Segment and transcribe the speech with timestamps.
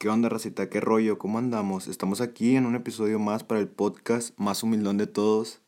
[0.00, 0.70] ¿Qué onda, racita?
[0.70, 1.18] ¿Qué rollo?
[1.18, 1.86] ¿Cómo andamos?
[1.86, 5.60] Estamos aquí en un episodio más para el podcast más humildón de todos.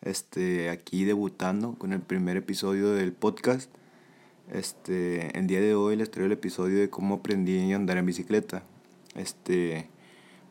[0.00, 3.70] Este, aquí debutando con el primer episodio del podcast.
[4.50, 8.06] Este, el día de hoy les traigo el episodio de cómo aprendí a andar en
[8.06, 8.62] bicicleta.
[9.14, 9.90] Este,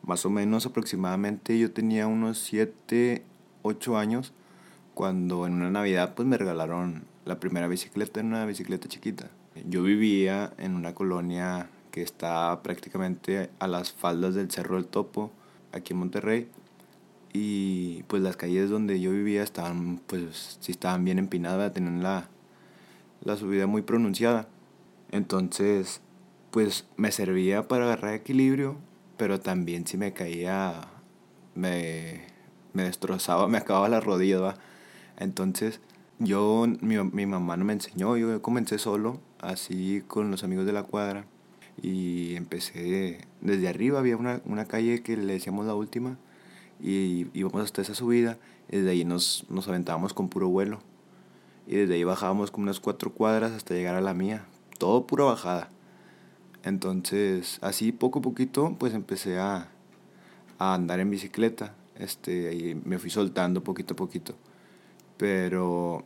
[0.04, 3.24] más o menos aproximadamente yo tenía unos 7,
[3.62, 4.34] 8 años
[4.94, 9.30] cuando en una Navidad pues me regalaron la primera bicicleta en una bicicleta chiquita.
[9.68, 15.30] Yo vivía en una colonia que está prácticamente a las faldas del Cerro del Topo,
[15.72, 16.46] aquí en Monterrey.
[17.32, 22.28] Y pues las calles donde yo vivía estaban, pues sí estaban bien empinadas, tenían la,
[23.24, 24.46] la subida muy pronunciada.
[25.10, 26.02] Entonces,
[26.50, 28.76] pues me servía para agarrar equilibrio,
[29.16, 30.88] pero también si me caía,
[31.54, 32.26] me,
[32.74, 34.58] me destrozaba, me acababa la rodilla.
[35.16, 35.80] Entonces,
[36.18, 40.74] yo, mi, mi mamá no me enseñó, yo comencé solo, así con los amigos de
[40.74, 41.24] la cuadra
[41.82, 46.18] y empecé desde arriba, había una, una calle que le decíamos la última
[46.80, 48.38] y íbamos hasta esa subida
[48.70, 50.80] y desde ahí nos, nos aventábamos con puro vuelo
[51.66, 54.46] y desde ahí bajábamos como unas cuatro cuadras hasta llegar a la mía,
[54.78, 55.68] todo pura bajada.
[56.62, 59.68] Entonces, así poco a poquito, pues empecé a,
[60.58, 61.74] a andar en bicicleta.
[61.96, 64.34] Este, y me fui soltando poquito a poquito.
[65.16, 66.04] Pero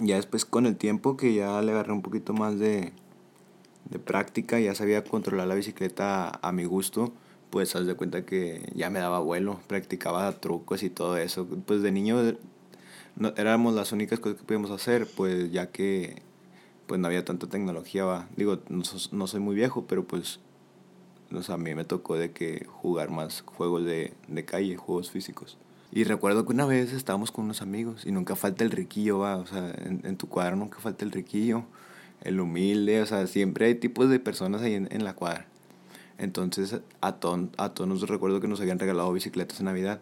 [0.00, 2.92] ya después con el tiempo que ya le agarré un poquito más de,
[3.90, 7.12] de práctica, ya sabía controlar la bicicleta a, mi gusto,
[7.50, 11.46] pues haz de cuenta que ya me daba vuelo, practicaba trucos y todo eso.
[11.66, 12.36] Pues de niño
[13.16, 16.22] no, éramos las únicas cosas que podíamos hacer, pues ya que
[16.86, 18.28] pues no había tanta tecnología, va.
[18.36, 20.40] digo, no, no, soy muy viejo, pero pues
[21.32, 25.56] o a mí me tocó de que jugar más juegos de, de calle, juegos físicos.
[25.90, 29.36] Y recuerdo que una vez estábamos con unos amigos y nunca falta el riquillo, va,
[29.36, 31.64] o sea, en, en tu cuadro nunca falta el riquillo
[32.24, 35.46] el humilde, o sea, siempre hay tipos de personas ahí en, la cuadra.
[36.18, 40.00] Entonces a, todos a todos nos recuerdo que nos habían regalado bicicletas en Navidad.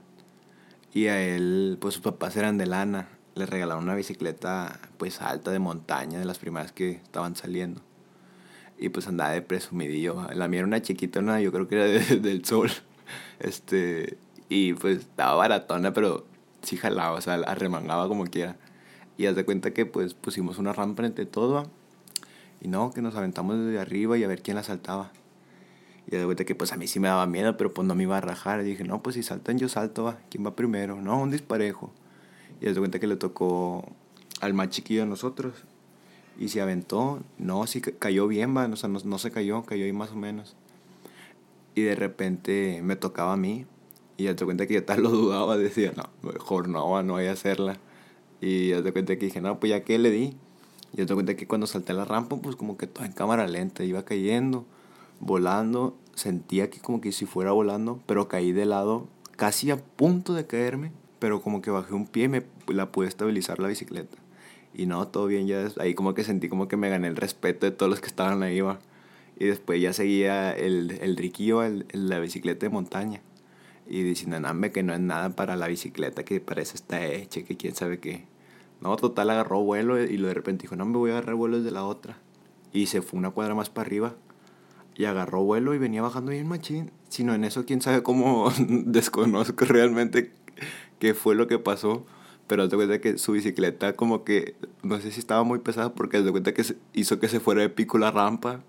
[0.95, 3.09] Y a él, pues sus papás eran de lana.
[3.35, 7.81] Le regalaron una bicicleta pues alta de montaña, de las primeras que estaban saliendo.
[8.79, 10.29] Y pues andaba de presumidillo.
[10.35, 12.71] La mía era una chiquita, yo creo que era del sol.
[13.41, 14.17] Este,
[14.49, 16.27] y pues estaba baratona, pero
[16.63, 18.57] sí jalaba, o sea, arremangaba como quiera.
[19.17, 21.71] Y haz de cuenta que pues pusimos una rampa entre todo
[22.63, 25.11] y no, que nos aventamos desde arriba y a ver quién la saltaba.
[26.07, 28.05] Y de vuelta que pues a mí sí me daba miedo, pero pues no me
[28.05, 28.61] iba a rajar.
[28.61, 30.19] Y dije, no, pues si saltan yo salto, va.
[30.31, 31.03] ¿Quién va primero?
[31.03, 31.93] No, un disparejo.
[32.61, 33.85] Y de cuenta que le tocó
[34.41, 35.55] al más chiquillo de nosotros.
[36.39, 37.21] Y se aventó.
[37.37, 38.67] No, sí cayó bien, va.
[38.67, 40.55] O sea, no, no se cayó, cayó ahí más o menos.
[41.75, 43.67] Y de repente me tocaba a mí.
[44.17, 45.57] Y ya te cuenta que yo tal lo dudaba.
[45.59, 47.79] Decía, no, mejor no, no voy a hacerla.
[48.41, 50.37] Y ya te cuenta que dije, no, pues ya que le di.
[50.95, 53.83] Y te cuenta que cuando salté la rampa, pues como que todo en cámara lenta,
[53.83, 54.67] iba cayendo,
[55.21, 60.35] volando, sentía que como que si fuera volando, pero caí de lado, casi a punto
[60.35, 64.19] de caerme, pero como que bajé un pie y me la pude estabilizar la bicicleta.
[64.75, 67.67] Y no, todo bien, ya ahí como que sentí como que me gané el respeto
[67.67, 68.79] de todos los que estaban ahí, va.
[69.39, 73.21] Y después ya seguía el, el riquillo, el, la bicicleta de montaña.
[73.87, 77.57] Y diciendo, no, que no es nada para la bicicleta, que parece está hecha, que
[77.57, 78.25] quién sabe qué.
[78.83, 81.71] No, total, agarró vuelo y de repente dijo, no, me voy a agarrar vuelo desde
[81.71, 82.19] la otra.
[82.73, 84.17] Y se fue una cuadra más para arriba.
[84.97, 86.91] Y agarró vuelo y venía bajando bien machín.
[87.09, 90.33] Sino en eso, quién sabe cómo desconozco realmente
[90.99, 92.05] qué fue lo que pasó.
[92.49, 96.21] Pero te cuenta que su bicicleta como que, no sé si estaba muy pesada porque
[96.21, 98.65] te cuenta que hizo que se fuera de pico la rampa.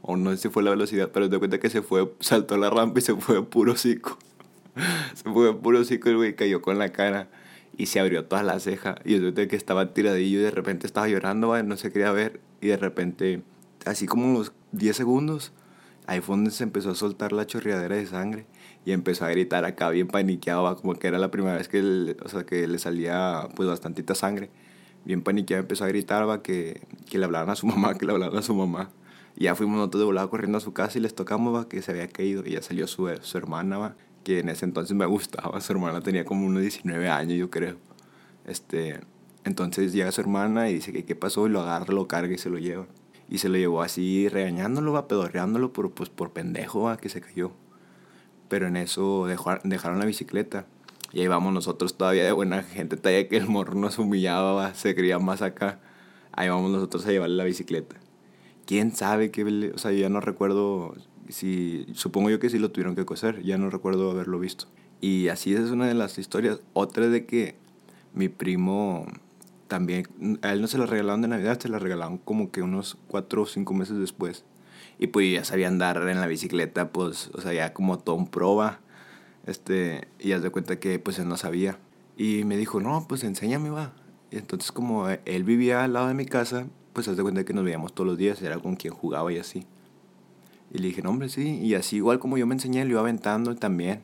[0.00, 2.70] O no sé si fue la velocidad, pero te cuenta que se fue, saltó la
[2.70, 4.16] rampa y se fue puro cico.
[5.14, 7.28] se fue puro cico y güey cayó con la cara
[7.76, 11.08] y se abrió toda la ceja y yo que estaba tiradillo y de repente estaba
[11.08, 13.42] llorando, no se quería ver y de repente,
[13.86, 15.52] así como unos 10 segundos,
[16.06, 18.46] ahí fue donde se empezó a soltar la chorreadera de sangre
[18.84, 22.16] y empezó a gritar acá bien paniqueado, como que era la primera vez que, le,
[22.24, 24.50] o sea, que le salía pues bastantita sangre.
[25.04, 28.12] Bien paniqueado empezó a gritar va, que, que le hablaran a su mamá, que le
[28.12, 28.90] hablaran a su mamá.
[29.36, 31.82] Y ya fuimos nosotros de volada corriendo a su casa y les tocamos va, que
[31.82, 35.06] se había caído y ya salió su, su hermana va, que en ese entonces me
[35.06, 35.60] gustaba.
[35.60, 37.76] Su hermana tenía como unos 19 años, yo creo.
[38.46, 39.00] Este,
[39.44, 42.38] entonces llega su hermana y dice que qué pasó y lo agarra, lo carga y
[42.38, 42.86] se lo lleva.
[43.28, 47.20] Y se lo llevó así regañándolo, va, pedorreándolo por, pues, por pendejo, va, que se
[47.20, 47.52] cayó.
[48.48, 50.66] Pero en eso dejó, dejaron la bicicleta.
[51.12, 54.94] Y ahí vamos nosotros todavía de buena gente, todavía que el morro nos humillaba, se
[54.94, 55.80] creía más acá.
[56.32, 57.96] Ahí vamos nosotros a llevarle la bicicleta.
[58.66, 59.72] ¿Quién sabe qué?
[59.74, 60.94] O sea, ya no recuerdo
[61.32, 64.66] si, supongo yo que sí lo tuvieron que coser, ya no recuerdo haberlo visto.
[65.00, 66.60] Y así es una de las historias.
[66.72, 67.56] Otra de que
[68.12, 69.06] mi primo
[69.68, 70.06] también,
[70.42, 73.42] a él no se la regalaron de Navidad, se la regalaron como que unos cuatro
[73.42, 74.44] o cinco meses después.
[74.98, 78.28] Y pues ya sabía andar en la bicicleta, pues, o sea, ya como todo un
[78.28, 78.80] proba.
[79.46, 81.78] Este, y ya de cuenta que pues él no sabía.
[82.16, 83.94] Y me dijo, no, pues enséñame, va.
[84.30, 87.54] Y entonces como él vivía al lado de mi casa, pues haz de cuenta que
[87.54, 89.66] nos veíamos todos los días, era con quien jugaba y así.
[90.72, 91.58] Y le dije, hombre, sí.
[91.58, 94.02] Y así igual como yo me enseñé, lo iba aventando también.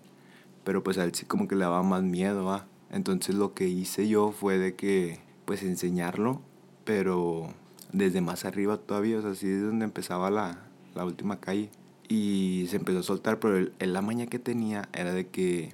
[0.65, 2.65] Pero pues a él sí como que le daba más miedo.
[2.91, 6.41] Entonces lo que hice yo fue de que, pues enseñarlo,
[6.85, 7.49] pero
[7.93, 10.59] desde más arriba todavía, o sea, así es donde empezaba la,
[10.95, 11.71] la última calle.
[12.09, 15.73] Y se empezó a soltar, pero el, la maña que tenía era de que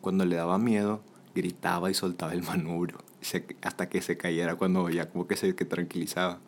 [0.00, 1.02] cuando le daba miedo,
[1.34, 2.98] gritaba y soltaba el manubrio
[3.62, 6.38] hasta que se cayera cuando ya como que se que tranquilizaba.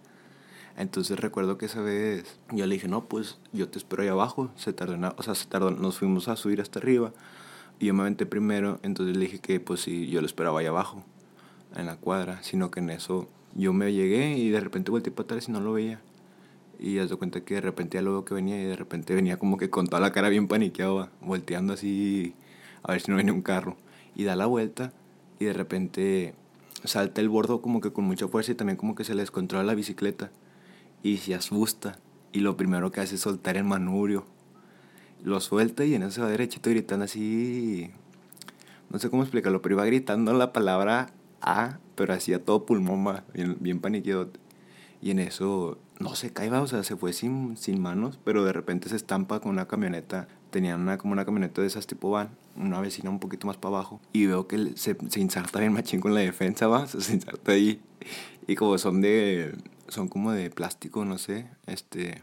[0.79, 4.53] Entonces recuerdo que esa vez yo le dije, no, pues yo te espero ahí abajo.
[4.55, 7.13] Se tardó, o sea, se tardó, nos fuimos a subir hasta arriba.
[7.81, 10.67] Y yo me aventé primero, entonces le dije que pues sí, yo lo esperaba ahí
[10.67, 11.03] abajo,
[11.75, 12.45] en la cuadra.
[12.45, 15.61] Sino que en eso yo me llegué y de repente volteé para atrás y no
[15.61, 16.01] lo veía.
[16.79, 19.17] Y ya se cuenta que de repente ya lo veo que venía y de repente
[19.17, 22.37] venía como que con toda la cara bien paniqueado, volteando así
[22.85, 23.77] a ver si no venía un carro.
[24.15, 24.93] Y da la vuelta
[25.41, 26.35] y de repente
[26.85, 29.65] salta el bordo como que con mucha fuerza y también como que se le descontrola
[29.65, 30.31] la bicicleta
[31.03, 31.99] y se asusta.
[32.33, 34.27] Y lo primero que hace es soltar el manubrio.
[35.23, 37.91] Lo suelta y en eso se va derechito gritando así.
[38.91, 41.11] No sé cómo explicarlo, pero iba gritando la palabra
[41.41, 44.31] A, pero hacía todo pulmón, bien, bien paniqueado.
[45.01, 48.53] Y en eso no se cae, o sea, se fue sin, sin manos, pero de
[48.53, 50.29] repente se estampa con una camioneta.
[50.51, 53.77] Tenían una, como una camioneta de esas tipo van, una vecina un poquito más para
[53.77, 54.01] abajo.
[54.13, 57.81] Y veo que se, se inserta bien machín con la defensa, va, se inserta ahí.
[58.47, 59.55] Y como son de,
[59.89, 62.23] son como de plástico, no sé, este,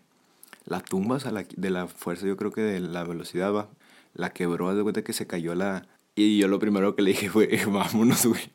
[0.65, 3.69] la tumba, o sea, la, de la fuerza, yo creo que de la velocidad, va,
[4.13, 5.87] la quebró, de cuenta que se cayó la...
[6.15, 8.51] Y yo lo primero que le dije fue, vámonos, güey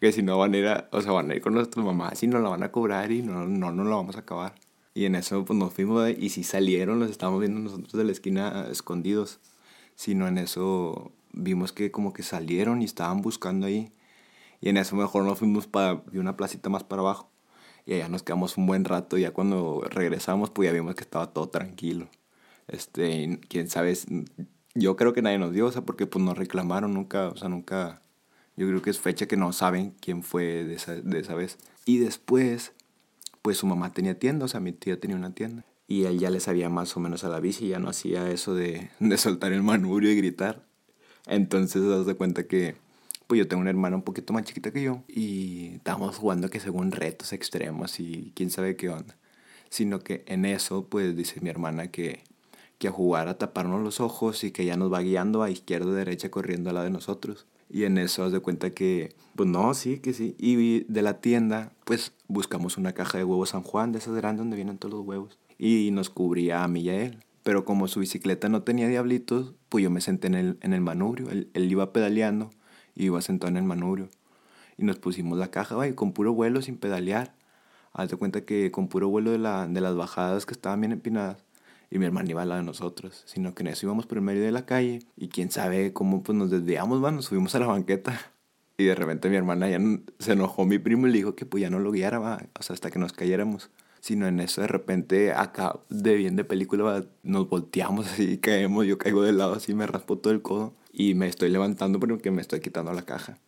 [0.00, 2.22] que si no van a ir a, o sea, van a ir con nuestras mamás
[2.22, 4.54] y nos la van a cobrar y no, no, no lo vamos a acabar.
[4.94, 8.12] Y en eso pues nos fuimos y si salieron, los estábamos viendo nosotros de la
[8.12, 9.40] esquina escondidos.
[9.96, 13.92] Sino en eso vimos que como que salieron y estaban buscando ahí.
[14.60, 17.30] Y en eso mejor nos fuimos para una placita más para abajo.
[17.86, 19.18] Y allá nos quedamos un buen rato.
[19.18, 22.08] Y ya cuando regresamos, pues ya vimos que estaba todo tranquilo.
[22.68, 23.94] Este, quién sabe,
[24.74, 27.48] yo creo que nadie nos dio, o sea, porque pues nos reclamaron nunca, o sea,
[27.48, 28.02] nunca
[28.56, 31.58] yo creo que es fecha que no saben quién fue de esa, de esa vez.
[31.84, 32.72] Y después,
[33.42, 35.64] pues su mamá tenía tienda, o sea, mi tía tenía una tienda.
[35.86, 38.54] Y él ya le sabía más o menos a la bici, ya no hacía eso
[38.54, 40.64] de, de soltar el manubrio y gritar.
[41.26, 42.76] Entonces, das de cuenta que,
[43.34, 45.02] pues yo tengo una hermana un poquito más chiquita que yo.
[45.08, 49.16] Y estábamos jugando que según retos extremos y quién sabe qué onda.
[49.70, 52.22] Sino que en eso, pues dice mi hermana que,
[52.78, 55.92] que a jugar a taparnos los ojos y que ya nos va guiando a izquierda
[55.92, 57.48] derecha corriendo a la de nosotros.
[57.68, 60.36] Y en eso haz de cuenta que, pues no, sí, que sí.
[60.38, 64.42] Y de la tienda, pues buscamos una caja de huevos San Juan, de esas grandes
[64.42, 65.40] donde vienen todos los huevos.
[65.58, 67.24] Y nos cubría a mí y a él.
[67.42, 70.82] Pero como su bicicleta no tenía diablitos, pues yo me senté en el, en el
[70.82, 71.30] manubrio.
[71.30, 72.50] Él, él iba pedaleando
[72.94, 74.08] y iba sentado en el manubrio.
[74.76, 77.34] Y nos pusimos la caja, y con puro vuelo, sin pedalear.
[77.92, 80.92] Haz de cuenta que con puro vuelo de, la, de las bajadas que estaban bien
[80.92, 81.44] empinadas,
[81.90, 84.24] y mi hermana iba al lado de nosotros, sino que en eso íbamos por el
[84.24, 87.60] medio de la calle y quién sabe cómo pues nos desviamos, va, nos subimos a
[87.60, 88.20] la banqueta
[88.76, 89.78] y de repente mi hermana ya
[90.18, 92.62] se enojó mi primo y le dijo que pues ya no lo guiara, va, o
[92.64, 93.70] sea, hasta que nos cayéramos.
[94.04, 98.98] Sino en eso de repente acá de bien de película nos volteamos así caemos, yo
[98.98, 102.42] caigo de lado así, me raspo todo el codo y me estoy levantando porque me
[102.42, 103.38] estoy quitando la caja.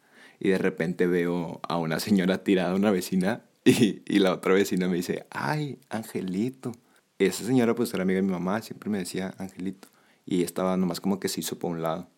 [0.40, 4.88] Y de repente veo a una señora tirada, una vecina, y, y la otra vecina
[4.88, 6.72] me dice, ay, Angelito
[7.18, 9.88] esa señora pues era amiga de mi mamá, siempre me decía Angelito.
[10.24, 12.08] Y estaba nomás como que se hizo por un lado.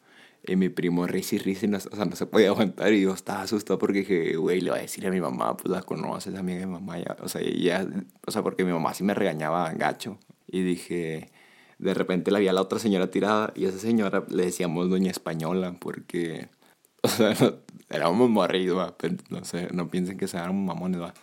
[0.47, 2.92] Y mi primo risa y risa, no, o sea, no se podía aguantar.
[2.92, 5.71] Y yo estaba asustado porque dije, güey, le voy a decir a mi mamá, pues
[5.71, 6.99] la conoces, de mi mamá.
[6.99, 7.87] Ya, o sea, ya,
[8.26, 10.18] o sea, porque mi mamá sí me regañaba gacho.
[10.47, 11.30] Y dije,
[11.78, 13.52] de repente la vi a la otra señora tirada.
[13.57, 16.49] Y a esa señora le decíamos doña española porque,
[17.02, 17.54] o sea, no,
[17.90, 18.95] éramos morridos,
[19.30, 21.14] no sé, no piensen que seamos mamones, ¿va?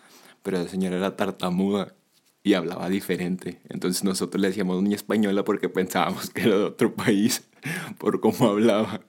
[0.44, 1.96] Pero esa señora era tartamuda
[2.44, 3.60] y hablaba diferente.
[3.70, 7.48] Entonces nosotros le decíamos niña española porque pensábamos que era de otro país
[7.98, 9.02] por cómo hablaba.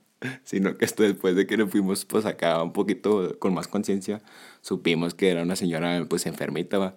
[0.44, 4.22] Sino que esto después de que nos fuimos pues acá un poquito con más conciencia,
[4.62, 6.96] supimos que era una señora pues enfermita, ¿va?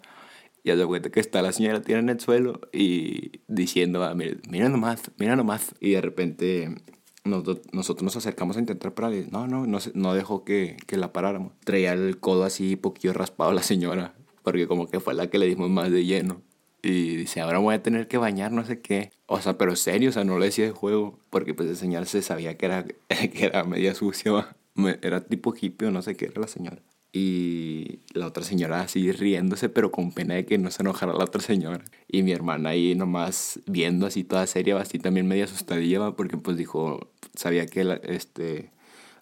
[0.64, 4.70] Y de cuenta que está la señora tirada en el suelo y diciendo, mira, mira
[4.70, 5.76] nomás, mira nomás.
[5.80, 6.76] Y de repente
[7.24, 9.28] nosotros, nosotros nos acercamos a intentar pararle.
[9.32, 11.54] No, no, no, no dejó que, que la paráramos.
[11.66, 15.46] Traía el codo así poquillo raspado la señora porque como que fue la que le
[15.46, 16.42] dimos más de lleno.
[16.82, 19.12] Y dice, ahora voy a tener que bañar, no sé qué.
[19.26, 22.06] O sea, pero serio, o sea, no le decía de juego, porque pues el señor
[22.06, 24.56] se sabía que era, que era media sucia,
[25.02, 26.82] era tipo hippie o no sé qué era la señora.
[27.12, 31.24] y la otra señora así riéndose, pero con pena de que no se enojara la
[31.24, 31.84] otra señora.
[32.08, 36.58] Y mi hermana ahí nomás viendo así toda seria, así también media asustadilla, porque pues
[36.58, 38.72] dijo, sabía que la, este,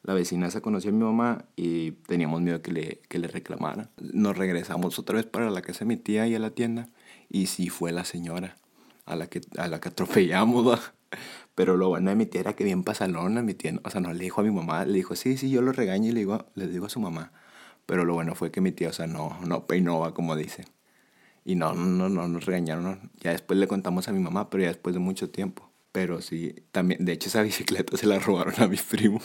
[0.03, 3.89] la vecina se conocía a mi mamá y teníamos miedo que le, que le reclamara.
[3.97, 6.89] Nos regresamos otra vez para la casa de mi tía y a la tienda,
[7.29, 8.57] y sí fue la señora
[9.05, 10.91] a la que, a la que atropellamos,
[11.55, 14.13] Pero lo bueno de mi tía era que bien pasalona, mi tía, o sea, no
[14.13, 16.45] le dijo a mi mamá, le dijo, sí, sí, yo lo regaño y le digo,
[16.53, 17.31] le digo a su mamá.
[17.87, 20.65] Pero lo bueno fue que mi tía, o sea, no, no peinó, como dice.
[21.45, 23.11] Y no, no, no, nos regañaron.
[23.21, 25.71] Ya después le contamos a mi mamá, pero ya después de mucho tiempo.
[25.91, 29.21] Pero sí, también, de hecho esa bicicleta se la robaron a mi primo.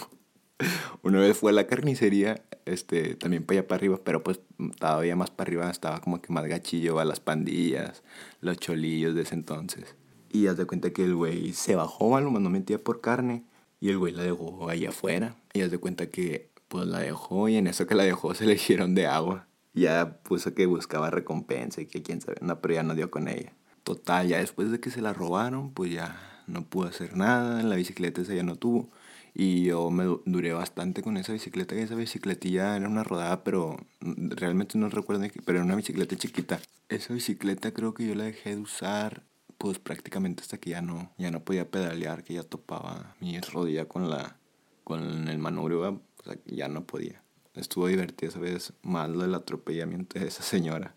[1.03, 4.41] Una vez fue a la carnicería, este, también para allá para arriba, pero pues
[4.79, 8.03] todavía más para arriba estaba como que más gachillo a las pandillas,
[8.41, 9.97] los cholillos de ese entonces.
[10.31, 13.45] Y haz de cuenta que el güey se bajó, lo mandó mentira por carne,
[13.81, 15.37] y el güey la dejó ahí afuera.
[15.53, 18.47] Y haz de cuenta que pues la dejó y en eso que la dejó se
[18.47, 19.47] le hicieron de agua.
[19.75, 23.29] Ya puso que buscaba recompensa y que quién sabe, no, pero ya no dio con
[23.29, 23.53] ella.
[23.83, 26.17] Total, ya después de que se la robaron, pues ya
[26.47, 28.91] no pudo hacer nada, en la bicicleta esa ya no tuvo.
[29.35, 33.79] Y yo me duré bastante con esa bicicleta, que esa bicicletilla era una rodada, pero
[34.01, 36.61] realmente no recuerdo, pero era una bicicleta chiquita.
[36.89, 39.23] Esa bicicleta creo que yo la dejé de usar
[39.57, 43.87] pues prácticamente hasta que ya no, ya no podía pedalear, que ya topaba mi rodilla
[43.87, 44.37] con la
[44.85, 47.23] con el manubrio o sea, ya no podía.
[47.55, 50.95] Estuvo divertido esa vez, más lo del atropellamiento de esa señora.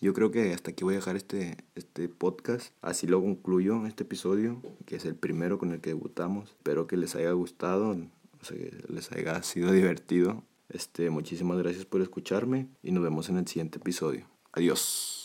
[0.00, 2.72] Yo creo que hasta aquí voy a dejar este, este podcast.
[2.82, 6.50] Así lo concluyo este episodio, que es el primero con el que debutamos.
[6.50, 10.44] Espero que les haya gustado, o sea, que les haya sido divertido.
[10.68, 14.26] Este, muchísimas gracias por escucharme y nos vemos en el siguiente episodio.
[14.52, 15.17] Adiós.